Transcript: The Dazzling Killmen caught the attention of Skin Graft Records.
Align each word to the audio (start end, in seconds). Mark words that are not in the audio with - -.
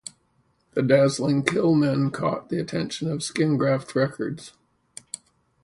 The 0.73 0.81
Dazzling 0.81 1.43
Killmen 1.43 2.11
caught 2.11 2.49
the 2.49 2.57
attention 2.59 3.07
of 3.07 3.21
Skin 3.21 3.55
Graft 3.55 3.93
Records. 3.93 4.53